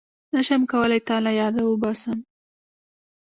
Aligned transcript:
نشم 0.35 0.61
کولای 0.71 1.01
تا 1.07 1.15
له 1.25 1.31
ياده 1.39 1.63
وباسم 1.65 2.17